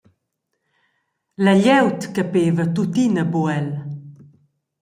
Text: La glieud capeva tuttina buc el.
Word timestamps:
La 1.43 1.53
glieud 1.59 2.01
capeva 2.15 2.63
tuttina 2.75 3.23
buc 3.33 3.47
el. 3.59 3.67